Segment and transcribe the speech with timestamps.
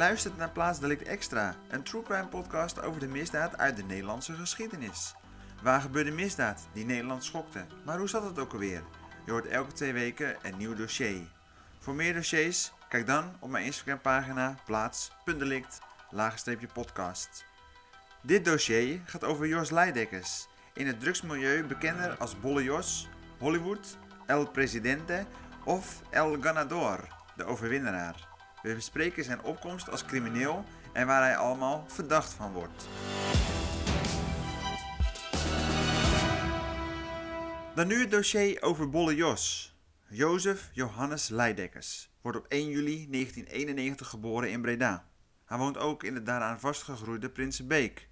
[0.00, 5.14] Luistert naar Plaatsdelict Extra, een true crime podcast over de misdaad uit de Nederlandse geschiedenis.
[5.62, 7.66] Waar gebeurde misdaad die Nederland schokte?
[7.84, 8.82] Maar hoe zat het ook alweer?
[9.24, 11.20] Je hoort elke twee weken een nieuw dossier.
[11.78, 15.78] Voor meer dossiers, kijk dan op mijn Instagram pagina plaats.delict
[16.72, 17.44] podcast.
[18.22, 23.08] Dit dossier gaat over Jos Leidekkers, in het drugsmilieu bekender als Bolle Jos,
[23.38, 25.26] Hollywood, El Presidente
[25.64, 28.29] of El Ganador, de overwinnaar.
[28.62, 32.88] We bespreken zijn opkomst als crimineel en waar hij allemaal verdacht van wordt.
[37.74, 39.74] Dan nu het dossier over Bolle Jos.
[40.08, 45.08] Jozef Johannes Leidekkers wordt op 1 juli 1991 geboren in Breda.
[45.44, 48.08] Hij woont ook in de daaraan vastgegroeide Prinsenbeek.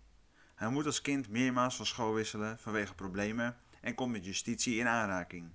[0.54, 4.86] Hij moet als kind meermaals van school wisselen vanwege problemen en komt met justitie in
[4.86, 5.50] aanraking.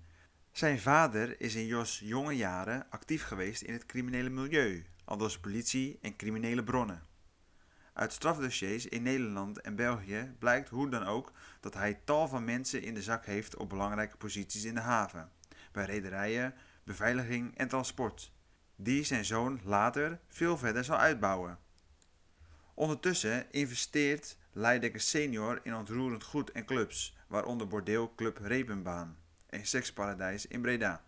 [0.53, 5.97] Zijn vader is in Jos jonge jaren actief geweest in het criminele milieu, aldus politie
[6.01, 7.03] en criminele bronnen.
[7.93, 12.81] Uit strafdossiers in Nederland en België blijkt hoe dan ook dat hij tal van mensen
[12.81, 15.31] in de zak heeft op belangrijke posities in de haven,
[15.71, 18.31] bij rederijen, beveiliging en transport,
[18.75, 21.59] die zijn zoon later veel verder zal uitbouwen.
[22.73, 29.21] Ondertussen investeert Leidekker senior in ontroerend goed en clubs, waaronder bordeelclub Repenbaan
[29.53, 31.03] een seksparadijs in Breda.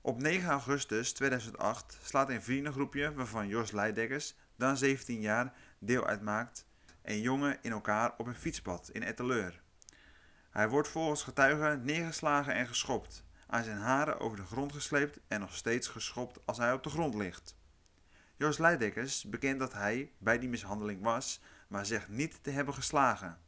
[0.00, 6.66] Op 9 augustus 2008 slaat een vriendengroepje waarvan Jos Leidekkers, dan 17 jaar, deel uitmaakt,
[7.02, 9.62] een jongen in elkaar op een fietspad in Etteleur.
[10.50, 15.40] Hij wordt volgens getuigen neergeslagen en geschopt, aan zijn haren over de grond gesleept en
[15.40, 17.56] nog steeds geschopt als hij op de grond ligt.
[18.36, 23.38] Jos Leidekkers bekent dat hij bij die mishandeling was, maar zegt niet te hebben geslagen.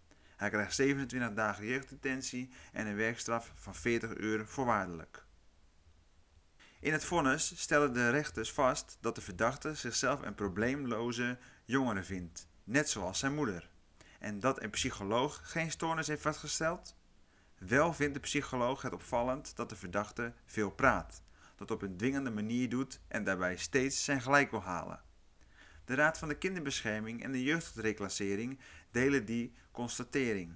[0.44, 5.24] Hij krijgt 27 dagen jeugddetentie en een werkstraf van 40 uur voorwaardelijk.
[6.80, 12.48] In het vonnis stellen de rechters vast dat de verdachte zichzelf een probleemloze jongere vindt,
[12.64, 13.70] net zoals zijn moeder.
[14.18, 16.96] En dat een psycholoog geen stoornis heeft vastgesteld?
[17.58, 21.22] Wel vindt de psycholoog het opvallend dat de verdachte veel praat,
[21.56, 25.02] dat op een dwingende manier doet en daarbij steeds zijn gelijk wil halen.
[25.84, 28.58] De Raad van de Kinderbescherming en de Jeugdreclassering
[28.94, 30.54] delen die constatering.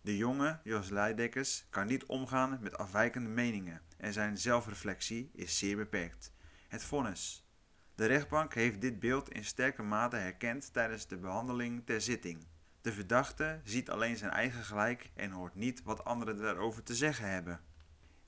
[0.00, 5.76] De jonge Jos Leidekkers kan niet omgaan met afwijkende meningen en zijn zelfreflectie is zeer
[5.76, 6.32] beperkt.
[6.68, 7.48] Het vonnis.
[7.94, 12.46] De rechtbank heeft dit beeld in sterke mate herkend tijdens de behandeling ter zitting.
[12.80, 17.30] De verdachte ziet alleen zijn eigen gelijk en hoort niet wat anderen daarover te zeggen
[17.30, 17.60] hebben.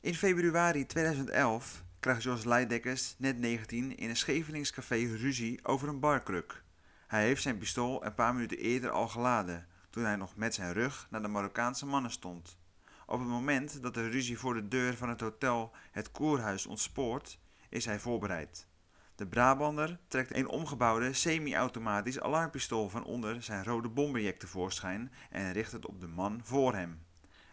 [0.00, 6.64] In februari 2011 krijgt Jos Leidekkers, net 19, in een Scheveningscafé ruzie over een barkruk.
[7.06, 10.72] Hij heeft zijn pistool een paar minuten eerder al geladen, toen hij nog met zijn
[10.72, 12.59] rug naar de Marokkaanse mannen stond.
[13.06, 17.39] Op het moment dat de ruzie voor de deur van het hotel het koerhuis ontspoort,
[17.69, 18.69] is hij voorbereid.
[19.15, 25.72] De Brabander trekt een omgebouwde semi-automatisch alarmpistool van onder zijn rode bomberjack tevoorschijn en richt
[25.72, 27.05] het op de man voor hem.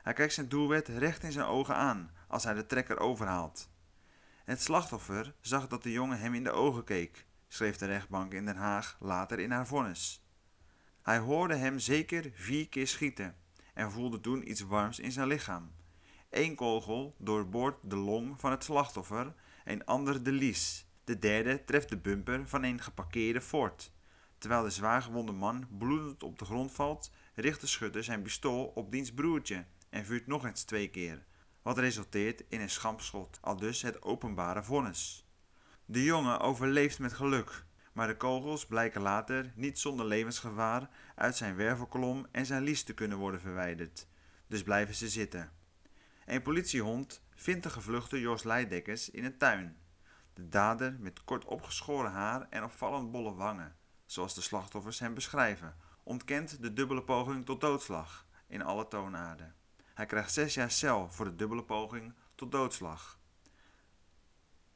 [0.02, 3.69] Hij kijkt zijn doelwit recht in zijn ogen aan als hij de trekker overhaalt.
[4.44, 8.46] Het slachtoffer zag dat de jongen hem in de ogen keek, schreef de rechtbank in
[8.46, 10.25] Den Haag later in haar vonnis.
[11.02, 13.36] Hij hoorde hem zeker vier keer schieten
[13.74, 15.72] en voelde toen iets warms in zijn lichaam.
[16.30, 19.34] Eén kogel doorboort de long van het slachtoffer,
[19.66, 20.88] een ander de lies.
[21.03, 23.92] De derde treft de bumper van een geparkeerde Ford.
[24.38, 28.92] Terwijl de zwaargewonde man bloedend op de grond valt, richt de schutter zijn pistool op
[28.92, 31.25] diens broertje en vuurt nog eens twee keer,
[31.62, 35.28] wat resulteert in een schampschot, al dus het openbare vonnis.
[35.85, 41.55] De jongen overleeft met geluk, maar de kogels blijken later niet zonder levensgevaar uit zijn
[41.55, 44.07] wervelkolom en zijn lies te kunnen worden verwijderd,
[44.47, 45.51] dus blijven ze zitten.
[46.25, 49.77] Een politiehond vindt de gevluchte Jos Leidekkers in een tuin.
[50.33, 53.75] De dader met kort opgeschoren haar en opvallend bolle wangen,
[54.06, 59.56] zoals de slachtoffers hem beschrijven, ontkent de dubbele poging tot doodslag in alle toonaarden.
[59.94, 63.19] Hij krijgt zes jaar cel voor de dubbele poging tot doodslag.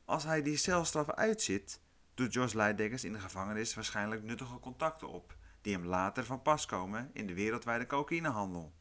[0.08, 1.82] Als hij die celstraf uitzit,
[2.14, 6.66] doet Jos Leidekkers in de gevangenis waarschijnlijk nuttige contacten op, die hem later van pas
[6.66, 8.74] komen in de wereldwijde cocaïnehandel.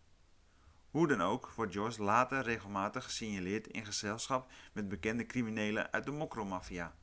[0.91, 6.11] Hoe dan ook wordt Jos later regelmatig gesignaleerd in gezelschap met bekende criminelen uit de
[6.11, 6.95] mokromafia,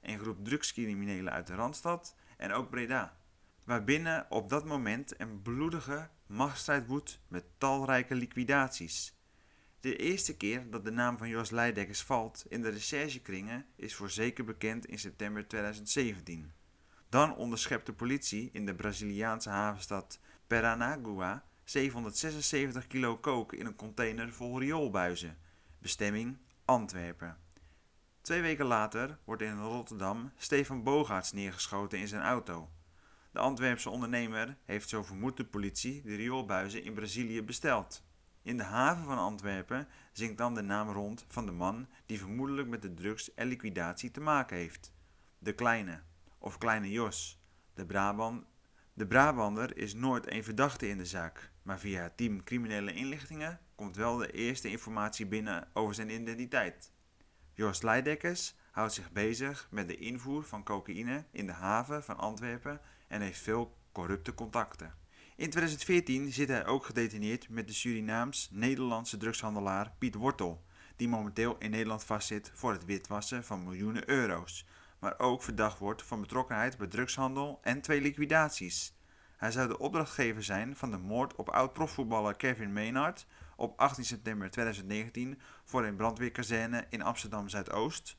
[0.00, 3.16] een groep drugscriminelen uit de Randstad en ook Breda,
[3.64, 9.17] waarbinnen op dat moment een bloedige machtsstrijd woedt met talrijke liquidaties.
[9.80, 14.10] De eerste keer dat de naam van Jos Leidekkers valt in de recherchekringen is voor
[14.10, 16.52] zeker bekend in september 2017.
[17.08, 24.32] Dan onderschept de politie in de Braziliaanse havenstad Paranagua 776 kilo kook in een container
[24.32, 25.38] vol rioolbuizen.
[25.78, 27.36] Bestemming Antwerpen.
[28.20, 32.70] Twee weken later wordt in Rotterdam Stefan Bogaerts neergeschoten in zijn auto.
[33.32, 38.02] De Antwerpse ondernemer heeft zo vermoedt de politie de rioolbuizen in Brazilië besteld.
[38.48, 42.68] In de haven van Antwerpen zingt dan de naam rond van de man die vermoedelijk
[42.68, 44.92] met de drugs en liquidatie te maken heeft.
[45.38, 46.00] De Kleine,
[46.38, 47.42] of Kleine Jos.
[47.74, 47.86] De,
[48.92, 53.60] de Brabander is nooit een verdachte in de zaak, maar via het team criminele inlichtingen
[53.74, 56.92] komt wel de eerste informatie binnen over zijn identiteit.
[57.52, 62.80] Jos Leidekkers houdt zich bezig met de invoer van cocaïne in de haven van Antwerpen
[63.08, 64.94] en heeft veel corrupte contacten.
[65.38, 70.64] In 2014 zit hij ook gedetineerd met de Surinaams-Nederlandse drugshandelaar Piet Wortel,
[70.96, 74.66] die momenteel in Nederland vastzit voor het witwassen van miljoenen euro's,
[74.98, 78.94] maar ook verdacht wordt van betrokkenheid bij drugshandel en twee liquidaties.
[79.36, 83.26] Hij zou de opdrachtgever zijn van de moord op oud-profvoetballer Kevin Maynard
[83.56, 88.16] op 18 september 2019 voor een brandweerkazerne in Amsterdam Zuidoost.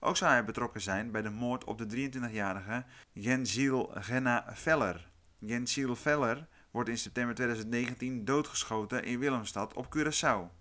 [0.00, 5.10] Ook zou hij betrokken zijn bij de moord op de 23-jarige Jensiel Genna Veller.
[5.38, 10.58] Jensiel Veller wordt in september 2019 doodgeschoten in Willemstad op Curaçao.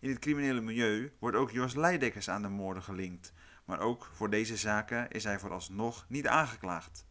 [0.00, 3.32] In het criminele milieu wordt ook Jos Leidekkers aan de moorden gelinkt,
[3.64, 7.08] maar ook voor deze zaken is hij vooralsnog niet aangeklaagd.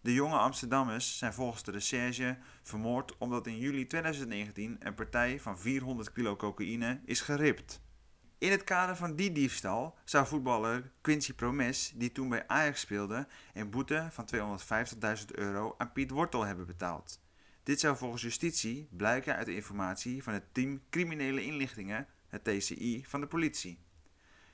[0.00, 5.58] De jonge Amsterdammers zijn volgens de recherche vermoord omdat in juli 2019 een partij van
[5.58, 7.80] 400 kilo cocaïne is geript.
[8.38, 13.26] In het kader van die diefstal zou voetballer Quincy Promes, die toen bij Ajax speelde,
[13.54, 14.28] een boete van
[15.18, 17.19] 250.000 euro aan Piet Wortel hebben betaald.
[17.62, 23.04] Dit zou volgens justitie blijken uit de informatie van het team Criminele Inlichtingen, het TCI,
[23.06, 23.78] van de politie.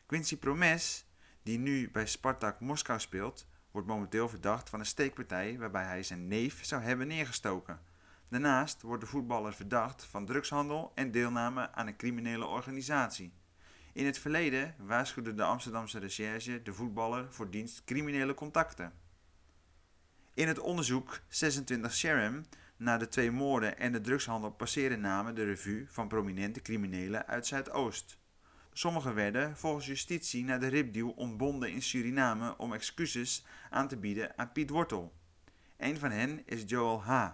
[0.06, 1.06] Quincy Promes,
[1.42, 6.28] die nu bij Spartak Moskou speelt, wordt momenteel verdacht van een steekpartij waarbij hij zijn
[6.28, 7.80] neef zou hebben neergestoken.
[8.28, 13.32] Daarnaast wordt de voetballer verdacht van drugshandel en deelname aan een criminele organisatie.
[13.92, 18.92] In het verleden waarschuwde de Amsterdamse recherche de voetballer voor dienst criminele contacten.
[20.34, 22.44] In het onderzoek 26 Sharam
[22.76, 27.46] naar de twee moorden en de drugshandel passeren namen de revue van prominente criminelen uit
[27.46, 28.18] Zuidoost.
[28.72, 34.38] Sommigen werden volgens justitie naar de ripdeal ontbonden in Suriname om excuses aan te bieden
[34.38, 35.14] aan Piet Wortel.
[35.76, 37.30] Een van hen is Joel H.,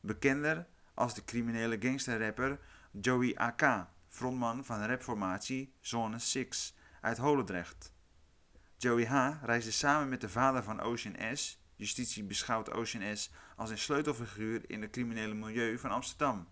[0.00, 2.58] bekender als de criminele gangsterrapper
[2.90, 7.92] Joey AK, frontman van de rapformatie Zone 6 uit Holendrecht.
[8.76, 9.44] Joey H.
[9.44, 11.63] reisde samen met de vader van Ocean S.
[11.76, 13.30] Justitie beschouwt Ocean S.
[13.56, 16.48] als een sleutelfiguur in het criminele milieu van Amsterdam.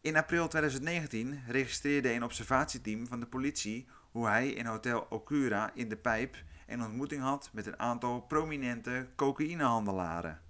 [0.00, 5.88] In april 2019 registreerde een observatieteam van de politie hoe hij in Hotel Okura in
[5.88, 6.36] de Pijp
[6.66, 10.40] een ontmoeting had met een aantal prominente cocaïnehandelaren.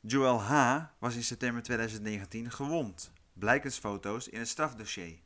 [0.00, 0.82] Joel H.
[0.98, 5.18] was in september 2019 gewond, blijkens foto's in het strafdossier.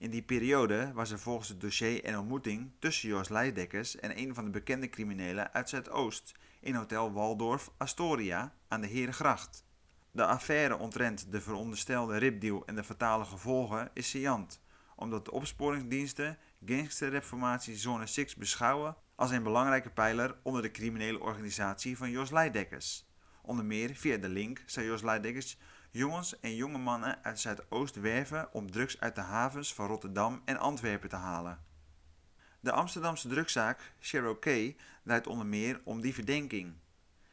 [0.00, 4.34] In die periode was er volgens het dossier een ontmoeting tussen Jos Leidekkers en een
[4.34, 9.64] van de bekende criminelen uit Zuidoost in Hotel Waldorf Astoria aan de Herengracht.
[10.10, 14.60] De affaire omtrent de veronderstelde ripdeal en de fatale gevolgen is saillant,
[14.96, 21.96] omdat de opsporingsdiensten gangsterreformatie Zone 6 beschouwen als een belangrijke pijler onder de criminele organisatie
[21.96, 23.06] van Jos Leidekkers.
[23.42, 25.58] Onder meer via de link zou Jos Leidekkers
[25.90, 30.58] jongens en jonge mannen uit Zuidoost werven om drugs uit de havens van Rotterdam en
[30.58, 31.58] Antwerpen te halen.
[32.60, 36.74] De Amsterdamse drugszaak Cherokee draait onder meer om die verdenking.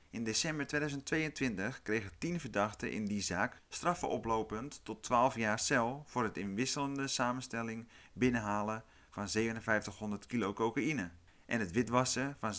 [0.10, 6.04] In december 2022 kregen tien verdachten in die zaak straffen oplopend tot 12 jaar cel
[6.06, 11.12] voor het in wisselende samenstelling binnenhalen van 5700 kilo cocaïne
[11.46, 12.54] en het witwassen van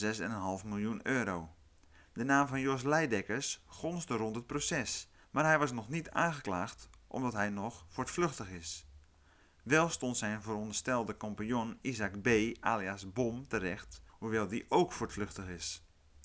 [0.61, 1.55] 6,5 miljoen euro.
[2.12, 6.88] De naam van Jos Leidekkers gonste rond het proces, maar hij was nog niet aangeklaagd
[7.06, 8.87] omdat hij nog voortvluchtig is.
[9.62, 12.28] Wel stond zijn veronderstelde compagnon Isaac B.
[12.61, 15.82] alias Bom terecht, hoewel die ook voortvluchtig is.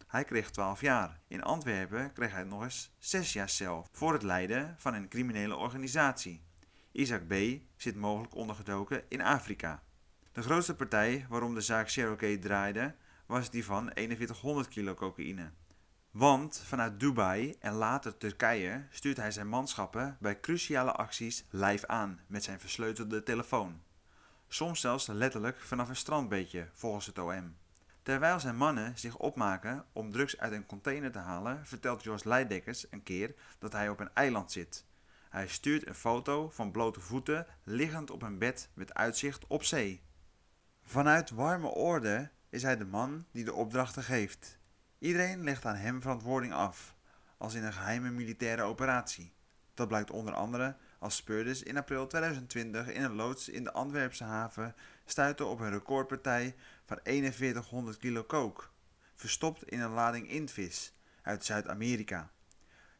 [0.07, 1.21] Hij kreeg 12 jaar.
[1.27, 5.55] In Antwerpen kreeg hij nog eens 6 jaar cel voor het leiden van een criminele
[5.55, 6.43] organisatie.
[6.91, 7.33] Isaac B.
[7.75, 9.83] zit mogelijk ondergedoken in Afrika.
[10.31, 12.95] De grootste partij waarom de zaak Cherokee draaide
[13.25, 15.51] was die van 4100 kilo cocaïne.
[16.13, 22.19] Want vanuit Dubai en later Turkije stuurt hij zijn manschappen bij cruciale acties live aan
[22.27, 23.81] met zijn versleutelde telefoon.
[24.47, 27.55] Soms zelfs letterlijk vanaf een strandbeetje, volgens het OM.
[28.03, 32.85] Terwijl zijn mannen zich opmaken om drugs uit een container te halen, vertelt Jos Leidekkers
[32.91, 34.85] een keer dat hij op een eiland zit.
[35.29, 40.03] Hij stuurt een foto van blote voeten liggend op een bed met uitzicht op zee.
[40.83, 44.61] Vanuit warme orde is hij de man die de opdrachten geeft.
[45.03, 46.95] Iedereen legt aan hem verantwoording af,
[47.37, 49.33] als in een geheime militaire operatie.
[49.73, 54.23] Dat blijkt onder andere als speurders in april 2020 in een loods in de Antwerpse
[54.23, 56.55] haven stuiten op een recordpartij
[56.85, 58.71] van 4100 kilo kook,
[59.15, 62.31] verstopt in een lading inktvis uit Zuid-Amerika.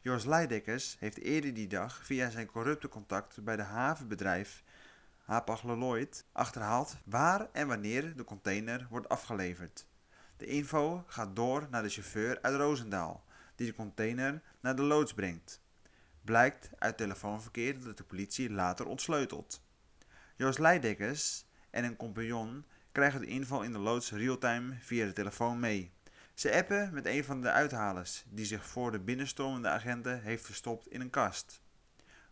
[0.02, 4.64] Jos Leidekkers heeft eerder die dag via zijn corrupte contact bij de havenbedrijf
[5.26, 9.86] Hapag-Lloyd achterhaald waar en wanneer de container wordt afgeleverd.
[10.44, 15.14] De info gaat door naar de chauffeur uit Roosendaal, die de container naar de loods
[15.14, 15.62] brengt.
[16.22, 19.64] Blijkt uit telefoonverkeer dat de politie later ontsleutelt.
[20.36, 25.60] Joost Leidekkers en een compagnon krijgen de inval in de loods realtime via de telefoon
[25.60, 25.92] mee.
[26.34, 30.88] Ze appen met een van de uithalers, die zich voor de binnenstormende agenten heeft verstopt
[30.88, 31.62] in een kast.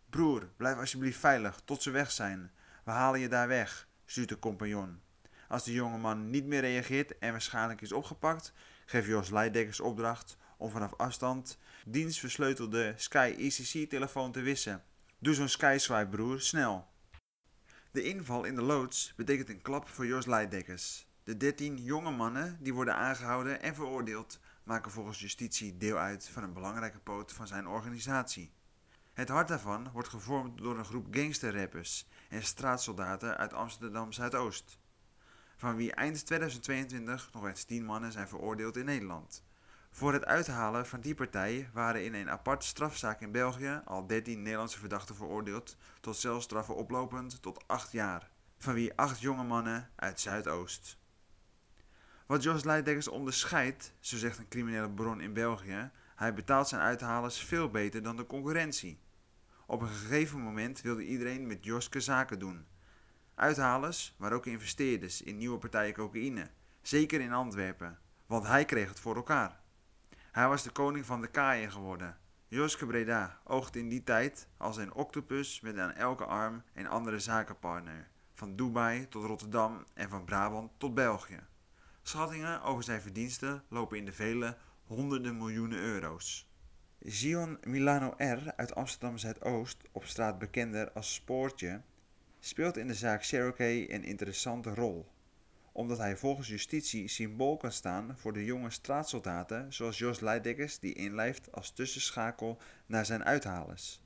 [0.10, 2.52] Broer, blijf alsjeblieft veilig tot ze weg zijn.
[2.84, 5.02] We halen je daar weg, stuurt de compagnon.
[5.52, 8.54] Als de jongeman niet meer reageert en waarschijnlijk is opgepakt,
[8.86, 14.84] geeft Jos Leidekkers opdracht om vanaf afstand dienstversleutelde Sky ECC-telefoon te wissen.
[15.20, 16.88] Doe zo'n Sky-swipe, broer, snel.
[17.92, 21.08] De inval in de loods betekent een klap voor Jos Leidekkers.
[21.24, 26.44] De 13 jonge mannen die worden aangehouden en veroordeeld maken volgens justitie deel uit van
[26.44, 28.54] een belangrijke poot van zijn organisatie.
[29.14, 34.80] Het hart daarvan wordt gevormd door een groep gangsterrappers en straatsoldaten uit Amsterdam Zuidoost,
[35.62, 39.44] van wie eind 2022 nog eens 10 mannen zijn veroordeeld in Nederland.
[39.92, 44.42] Voor het uithalen van die partij waren in een aparte strafzaak in België al 13
[44.42, 50.20] Nederlandse verdachten veroordeeld tot celstraffen oplopend tot 8 jaar, van wie 8 jonge mannen uit
[50.20, 50.98] Zuidoost.
[52.26, 57.38] Wat Jos Leidekkers onderscheidt, zo zegt een criminele bron in België, hij betaalt zijn uithalers
[57.38, 59.00] veel beter dan de concurrentie.
[59.66, 62.66] Op een gegeven moment wilde iedereen met Joske zaken doen.
[63.42, 66.50] Uithalers, maar ook investeerders in nieuwe partijen cocaïne,
[66.82, 69.60] zeker in Antwerpen, want hij kreeg het voor elkaar.
[70.32, 72.18] Hij was de koning van de kaaien geworden.
[72.48, 77.20] Joske Breda oogde in die tijd als een octopus met aan elke arm een andere
[77.20, 81.40] zakenpartner, van Dubai tot Rotterdam en van Brabant tot België.
[82.02, 86.50] Schattingen over zijn verdiensten lopen in de vele honderden miljoenen euro's.
[87.00, 88.54] Zion Milano R.
[88.56, 91.82] uit Amsterdam Zuidoost, op straat bekender als Spoortje,
[92.44, 95.06] speelt in de zaak Cherokee een interessante rol
[95.72, 100.94] omdat hij volgens justitie symbool kan staan voor de jonge straatsoldaten zoals Jos Leidekkers die
[100.94, 104.02] inlijft als tussenschakel naar zijn uithalers.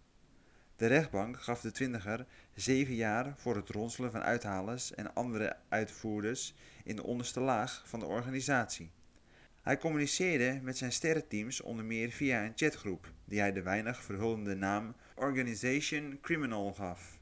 [0.76, 6.54] De rechtbank gaf de twintiger zeven jaar voor het ronselen van uithalers en andere uitvoerders
[6.84, 8.92] in de onderste laag van de organisatie.
[9.62, 14.56] Hij communiceerde met zijn sterrenteams onder meer via een chatgroep die hij de weinig verhullende
[14.56, 17.20] naam Organization Criminal gaf.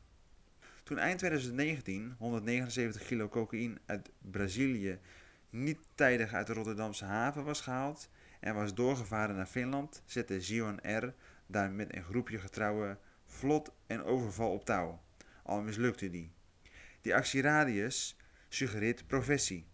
[0.94, 5.00] Toen eind 2019 179 kilo cocaïne uit Brazilië
[5.50, 8.10] niet tijdig uit de Rotterdamse haven was gehaald
[8.40, 11.14] en was doorgevaren naar Finland, zette Zion R.
[11.46, 15.02] daar met een groepje getrouwen vlot en overval op touw.
[15.44, 16.32] Al mislukte die.
[17.02, 18.18] Die actieradius
[18.50, 19.66] suggereert professie.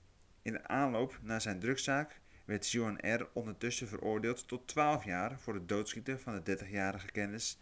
[0.42, 3.28] In de aanloop naar zijn drugszaak werd Zion R.
[3.34, 7.60] ondertussen veroordeeld tot 12 jaar voor het doodschieten van de 30-jarige kennis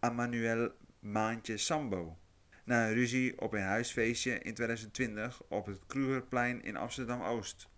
[0.00, 2.18] Emmanuel Maantje Sambo
[2.68, 7.68] na een ruzie op een huisfeestje in 2020 op het Krugerplein in Amsterdam-Oost.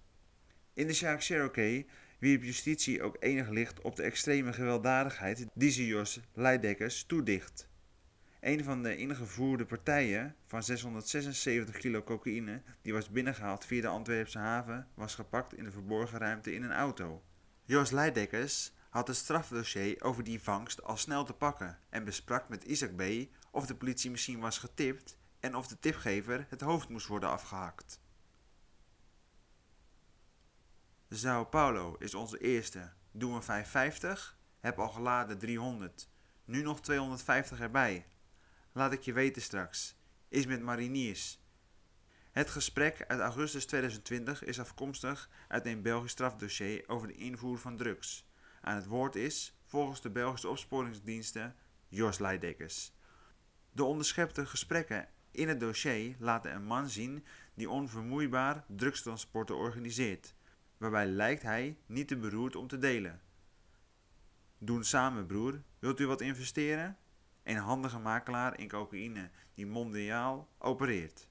[0.75, 1.87] In de zaak Cherokee
[2.19, 7.69] wierp justitie ook enig licht op de extreme gewelddadigheid die ze Jos Leidekkers toedicht.
[8.41, 14.39] Een van de ingevoerde partijen van 676 kilo cocaïne die was binnengehaald via de Antwerpse
[14.39, 17.23] haven was gepakt in de verborgen ruimte in een auto.
[17.65, 22.65] Jos Leidekkers had het strafdossier over die vangst al snel te pakken en besprak met
[22.65, 23.03] Isaac B
[23.51, 28.01] of de politie misschien was getipt en of de tipgever het hoofd moest worden afgehakt.
[31.09, 32.93] Sao Paulo is onze eerste.
[33.13, 34.39] Doen we 550?
[34.61, 36.09] Heb al geladen 300.
[36.45, 38.07] Nu nog 250 erbij.
[38.73, 39.97] Laat ik je weten straks.
[40.29, 41.41] Is met mariniers.
[42.33, 47.77] Het gesprek uit augustus 2020 is afkomstig uit een Belgisch strafdossier over de invoer van
[47.77, 48.29] drugs.
[48.61, 51.57] Aan het woord is, volgens de Belgische opsporingsdiensten,
[51.89, 52.93] Jos Leidekkers.
[53.73, 57.25] De onderschepte gesprekken in het dossier laten een man zien
[57.55, 60.35] die onvermoeibaar drugstransporten organiseert,
[60.77, 63.21] waarbij lijkt hij niet te beroerd om te delen.
[64.59, 65.63] Doen samen, broer.
[65.79, 66.97] Wilt u wat investeren?
[67.43, 71.29] Een handige makelaar in cocaïne die mondiaal opereert.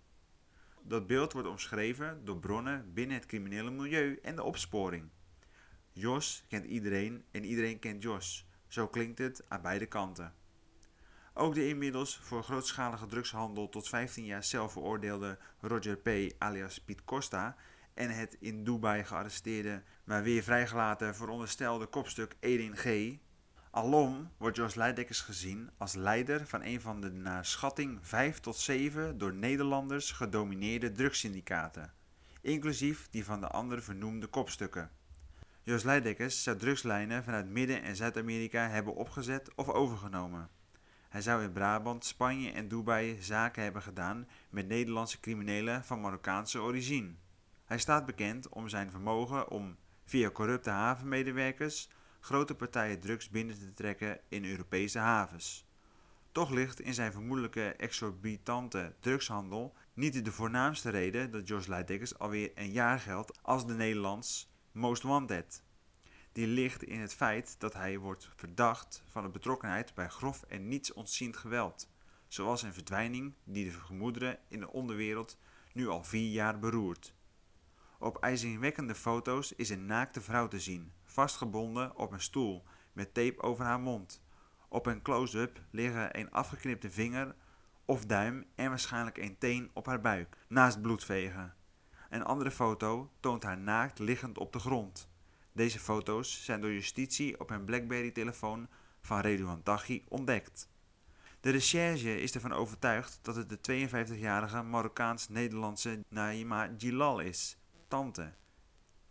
[0.82, 5.10] Dat beeld wordt omschreven door bronnen binnen het criminele milieu en de opsporing.
[5.92, 8.48] Jos kent iedereen en iedereen kent Jos.
[8.68, 10.34] Zo klinkt het aan beide kanten.
[11.34, 16.34] Ook de inmiddels voor grootschalige drugshandel tot 15 jaar zelf veroordeelde Roger P.
[16.38, 17.56] alias Piet Costa
[17.94, 23.18] en het in Dubai gearresteerde, maar weer vrijgelaten veronderstelde kopstuk Edin G.
[23.72, 28.58] Alom wordt Jos Leidekkers gezien als leider van een van de naar schatting 5 tot
[28.58, 31.94] 7 door Nederlanders gedomineerde drugssyndicaten.
[32.42, 34.92] inclusief die van de andere vernoemde kopstukken.
[35.64, 40.50] Jos Leidekkers zou drugslijnen vanuit Midden- en Zuid-Amerika hebben opgezet of overgenomen.
[41.10, 46.60] Hij zou in Brabant, Spanje en Dubai zaken hebben gedaan met Nederlandse criminelen van Marokkaanse
[46.60, 47.14] origine.
[47.66, 51.90] Hij staat bekend om zijn vermogen om via corrupte havenmedewerkers
[52.20, 55.68] grote partijen drugs binnen te trekken in Europese havens.
[56.32, 62.52] Toch ligt in zijn vermoedelijke exorbitante drugshandel niet de voornaamste reden dat Jos Leidekkers alweer
[62.56, 65.64] een jaar geldt als de Nederlands Most Wanted.
[66.40, 70.68] Die ligt in het feit dat hij wordt verdacht van de betrokkenheid bij grof en
[70.68, 71.90] niets ontziend geweld,
[72.28, 75.38] zoals een verdwijning die de gemoederen in de onderwereld
[75.74, 77.14] nu al vier jaar beroert.
[77.98, 83.42] Op ijzingwekkende foto's is een naakte vrouw te zien, vastgebonden op een stoel met tape
[83.42, 84.24] over haar mond.
[84.70, 87.36] Op een close-up liggen een afgeknipte vinger
[87.86, 91.56] of duim en waarschijnlijk een teen op haar buik, naast bloedvegen.
[92.10, 95.10] Een andere foto toont haar naakt liggend op de grond.
[95.52, 98.68] Deze foto's zijn door justitie op een BlackBerry-telefoon
[99.02, 100.70] van Redouan Taghi ontdekt.
[101.40, 108.34] De recherche is ervan overtuigd dat het de 52-jarige Marokkaans-Nederlandse Naima Gilal is, tante,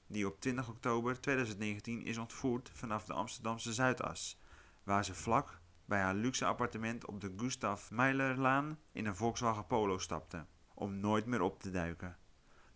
[0.06, 4.40] die op 20 oktober 2019 is ontvoerd vanaf de Amsterdamse Zuidas,
[4.82, 9.98] waar ze vlak bij haar luxe appartement op de Gustav Meilerlaan in een Volkswagen Polo
[9.98, 12.16] stapte, om nooit meer op te duiken.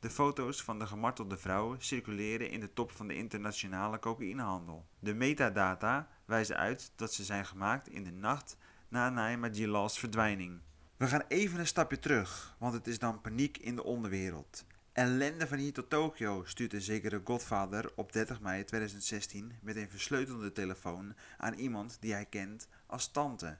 [0.02, 4.87] De foto's van de gemartelde vrouw circuleren in de top van de internationale cocaïnehandel.
[4.99, 8.56] De metadata wijzen uit dat ze zijn gemaakt in de nacht
[8.88, 10.61] na Naima Gilal's verdwijning.
[10.97, 14.64] We gaan even een stapje terug, want het is dan paniek in de onderwereld.
[14.92, 19.90] Ellende van hier tot Tokio stuurt een zekere Godfather op 30 mei 2016 met een
[19.90, 23.59] versleutelde telefoon aan iemand die hij kent als tante.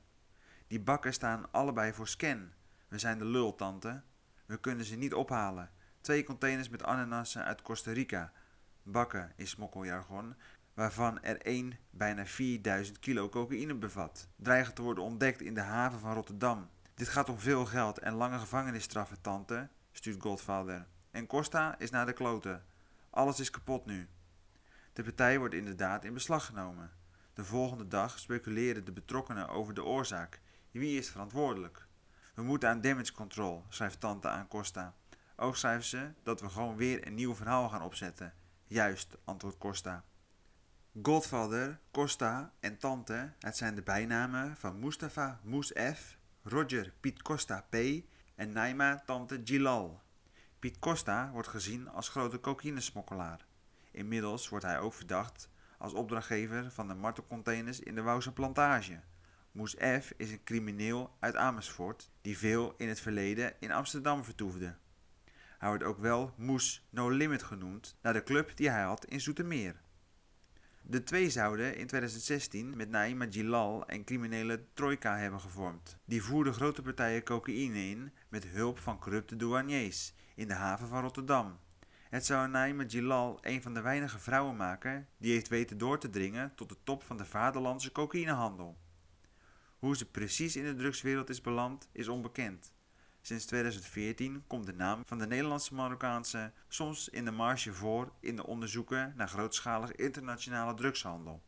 [0.67, 2.51] Die bakken staan allebei voor scan.
[2.89, 4.03] We zijn de lul, tante.
[4.47, 5.71] We kunnen ze niet ophalen.
[6.03, 8.33] Twee containers met ananassen uit Costa Rica.
[8.83, 10.35] Bakken is smokkeljargon,
[10.75, 14.29] waarvan er één bijna 4000 kilo cocaïne bevat.
[14.37, 16.69] Dreigen te worden ontdekt in de haven van Rotterdam.
[16.95, 20.87] Dit gaat om veel geld en lange gevangenisstraffen, tante, stuurt Godfather.
[21.11, 22.65] En Costa is naar de kloten.
[23.11, 24.09] Alles is kapot nu.
[24.93, 26.91] De partij wordt inderdaad in beslag genomen.
[27.35, 30.41] De volgende dag speculeren de betrokkenen over de oorzaak.
[30.71, 31.87] Wie is verantwoordelijk?
[32.35, 34.95] We moeten aan damage control, schrijft tante aan Costa.
[35.43, 38.35] Ook schrijven ze dat we gewoon weer een nieuw verhaal gaan opzetten.
[38.67, 40.05] Juist, antwoordt Costa.
[41.03, 47.67] Godfather, Costa en Tante, het zijn de bijnamen van Mustafa Moes F, Roger Piet Costa
[47.71, 47.75] P
[48.35, 50.01] en Naima Tante Gilal.
[50.59, 53.47] Piet Costa wordt gezien als grote cocaïnesmokkelaar.
[53.91, 59.01] Inmiddels wordt hij ook verdacht als opdrachtgever van de martelcontainers in de Wouwse plantage.
[59.53, 64.75] Moes F is een crimineel uit Amersfoort die veel in het verleden in Amsterdam vertoefde.
[65.63, 69.21] Hij wordt ook wel Moes No Limit genoemd, naar de club die hij had in
[69.21, 69.81] Zoetermeer.
[70.83, 75.99] De twee zouden in 2016 met Naima Gilal een criminele trojka hebben gevormd.
[76.05, 81.03] Die voerden grote partijen cocaïne in met hulp van corrupte douaniers in de haven van
[81.03, 81.59] Rotterdam.
[82.09, 86.11] Het zou Naima Gilal een van de weinige vrouwen maken die heeft weten door te
[86.11, 88.79] dringen tot de top van de vaderlandse cocaïnehandel.
[89.79, 92.73] Hoe ze precies in de drugswereld is beland is onbekend.
[93.25, 98.37] Sinds 2014 komt de naam van de Nederlandse Marokkaanse soms in de marge voor in
[98.37, 101.43] de onderzoeken naar grootschalige internationale drugshandel.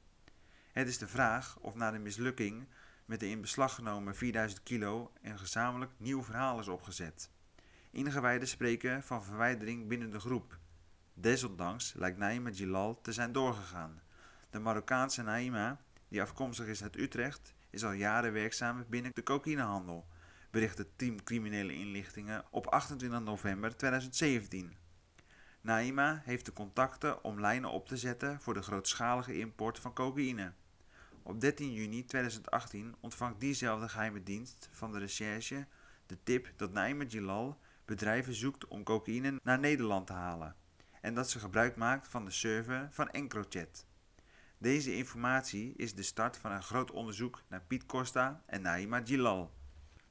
[0.72, 2.66] Het is de vraag of na de mislukking
[3.04, 7.30] met de in beslag genomen 4000 kilo een gezamenlijk nieuw verhaal is opgezet.
[7.90, 10.58] Ingewijden spreken van verwijdering binnen de groep.
[11.14, 14.02] Desondanks lijkt Naima Gilal te zijn doorgegaan.
[14.50, 20.06] De Marokkaanse Naima, die afkomstig is uit Utrecht, is al jaren werkzaam binnen de cocaïnehandel
[20.54, 24.76] bericht het team criminele inlichtingen op 28 november 2017.
[25.60, 30.52] Naima heeft de contacten om lijnen op te zetten voor de grootschalige import van cocaïne.
[31.22, 35.66] Op 13 juni 2018 ontvangt diezelfde geheime dienst van de recherche
[36.06, 40.56] de tip dat Naima Gilal bedrijven zoekt om cocaïne naar Nederland te halen
[41.00, 43.86] en dat ze gebruik maakt van de server van Encrochat.
[44.58, 49.62] Deze informatie is de start van een groot onderzoek naar Piet Costa en Naima Gilal.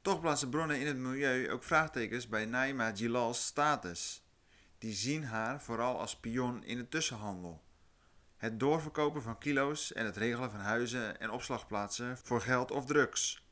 [0.03, 4.23] Toch plaatsen bronnen in het milieu ook vraagtekens bij Naima Gilal's status.
[4.77, 7.63] Die zien haar vooral als pion in de tussenhandel.
[8.37, 13.47] Het doorverkopen van kilo's en het regelen van huizen en opslagplaatsen voor geld of drugs.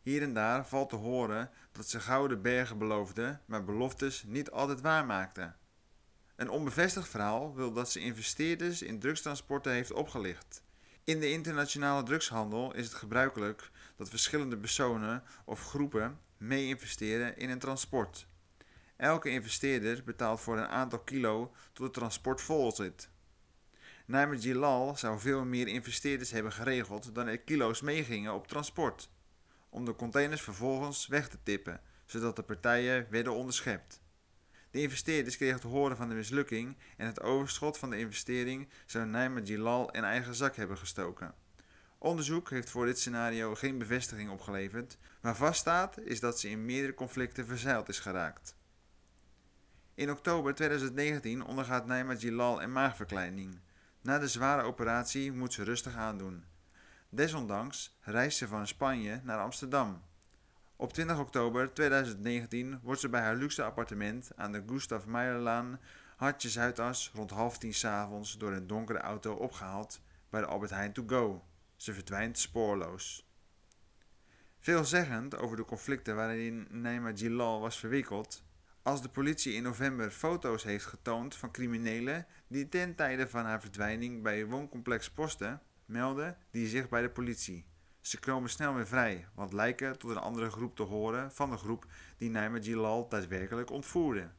[0.00, 4.80] Hier en daar valt te horen dat ze gouden bergen beloofde, maar beloftes niet altijd
[4.80, 5.54] waarmaakte.
[6.36, 10.62] Een onbevestigd verhaal wil dat ze investeerders in drugstransporten heeft opgelicht.
[11.04, 17.50] In de internationale drugshandel is het gebruikelijk dat verschillende personen of groepen mee investeren in
[17.50, 18.26] een transport.
[18.96, 23.08] Elke investeerder betaalt voor een aantal kilo tot het transport vol zit.
[24.06, 29.10] Naima Gilal zou veel meer investeerders hebben geregeld dan er kilo's meegingen op transport,
[29.68, 33.99] om de containers vervolgens weg te tippen, zodat de partijen werden onderschept.
[34.70, 39.06] De investeerders kregen te horen van de mislukking en het overschot van de investering zou
[39.06, 41.34] Naima Gilal in eigen zak hebben gestoken.
[41.98, 46.94] Onderzoek heeft voor dit scenario geen bevestiging opgeleverd, maar vaststaat is dat ze in meerdere
[46.94, 48.56] conflicten verzeild is geraakt.
[49.94, 53.60] In oktober 2019 ondergaat Naima Gilal een maagverkleining.
[54.02, 56.44] Na de zware operatie moet ze rustig aandoen.
[57.08, 60.02] Desondanks reist ze van Spanje naar Amsterdam.
[60.80, 65.80] Op 20 oktober 2019 wordt ze bij haar luxe appartement aan de Gustav Meijerlaan
[66.16, 70.92] hartje Zuidas rond half tien s'avonds door een donkere auto opgehaald bij de Albert Heijn
[70.92, 71.44] to go.
[71.76, 73.28] Ze verdwijnt spoorloos.
[74.58, 78.44] Veelzeggend over de conflicten waarin Naima Gilal was verwikkeld,
[78.82, 83.60] als de politie in november foto's heeft getoond van criminelen die ten tijde van haar
[83.60, 87.69] verdwijning bij het wooncomplex posten, melden die zich bij de politie.
[88.00, 91.56] Ze komen snel weer vrij, want lijken tot een andere groep te horen van de
[91.56, 91.86] groep
[92.16, 94.30] die Naima Gilal daadwerkelijk ontvoerde.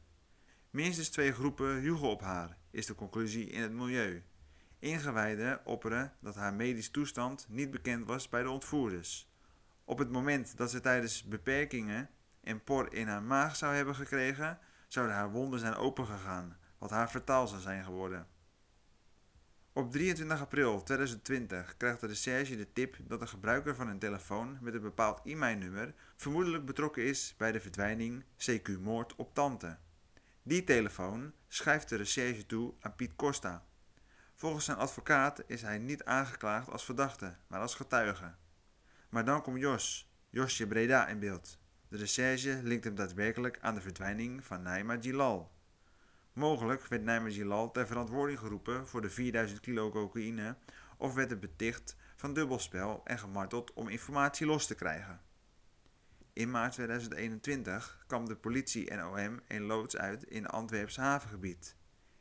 [0.70, 4.22] Minstens twee groepen joegen op haar, is de conclusie in het milieu.
[4.78, 9.30] Ingewijden opperen dat haar medische toestand niet bekend was bij de ontvoerders.
[9.84, 14.58] Op het moment dat ze tijdens beperkingen en por in haar maag zou hebben gekregen,
[14.88, 18.26] zouden haar wonden zijn opengegaan, wat haar vertaal zou zijn geworden.
[19.74, 24.58] Op 23 april 2020 krijgt de recherche de tip dat een gebruiker van een telefoon
[24.60, 29.78] met een bepaald e-mailnummer vermoedelijk betrokken is bij de verdwijning CQ moord op tante.
[30.42, 33.64] Die telefoon schrijft de recherche toe aan Piet Costa.
[34.34, 38.34] Volgens zijn advocaat is hij niet aangeklaagd als verdachte, maar als getuige.
[39.08, 41.58] Maar dan komt Jos, Josje Breda in beeld.
[41.88, 45.52] De recherche linkt hem daadwerkelijk aan de verdwijning van Naima Gilal.
[46.32, 50.56] Mogelijk werd Naima Gilal ter verantwoording geroepen voor de 4000 kilo cocaïne
[50.96, 55.20] of werd het beticht van dubbelspel en gemarteld om informatie los te krijgen.
[56.32, 61.76] In maart 2021 kwam de politie en OM een loods uit in Antwerps havengebied.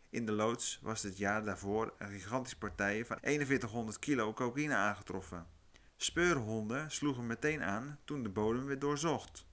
[0.10, 5.48] In de loods was het jaar daarvoor een gigantische partij van 4100 kilo cocaïne aangetroffen.
[5.96, 9.48] Speurhonden sloegen meteen aan toen de bodem werd doorzocht.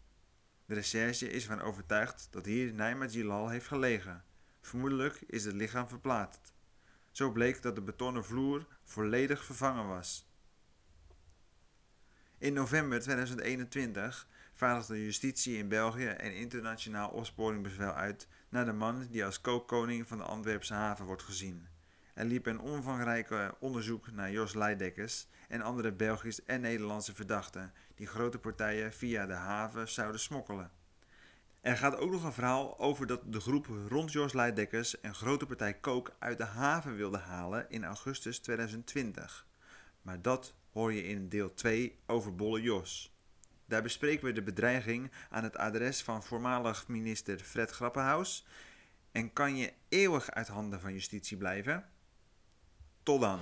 [0.66, 4.24] De recherche is ervan overtuigd dat hier Naima Gilal heeft gelegen.
[4.60, 6.52] Vermoedelijk is het lichaam verplaatst.
[7.10, 10.26] Zo bleek dat de betonnen vloer volledig vervangen was.
[12.38, 19.24] In november 2021 vaardigde justitie in België een internationaal opsporingsbevel uit naar de man die
[19.24, 21.68] als kookkoning van de Antwerpse haven wordt gezien.
[22.14, 28.06] Er liep een omvangrijk onderzoek naar Jos Leidekkers en andere Belgische en Nederlandse verdachten die
[28.06, 30.70] grote partijen via de haven zouden smokkelen.
[31.68, 35.46] Er gaat ook nog een verhaal over dat de groep rond Jos Leidekkers een grote
[35.46, 39.46] partij kook uit de haven wilde halen in augustus 2020.
[40.02, 43.16] Maar dat hoor je in deel 2 over Bolle Jos.
[43.66, 48.46] Daar bespreken we de bedreiging aan het adres van voormalig minister Fred Grappenhaus.
[49.12, 51.88] En kan je eeuwig uit handen van justitie blijven?
[53.02, 53.38] Tot dan.